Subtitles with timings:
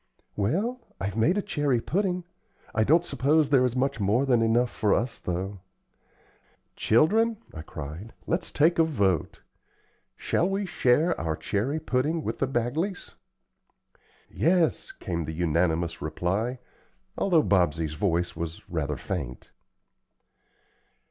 [0.35, 2.23] "Well, I've made a cherry pudding;
[2.73, 5.59] I don't suppose there is much more than enough for us, though."
[6.75, 9.41] "Children," I cried, "let's take a vote.
[10.15, 13.13] Shall we share our cherry pudding with the Bagleys?"
[14.27, 16.57] "Yes," came the unanimous reply,
[17.15, 19.51] although Bobsey's voice was rather faint.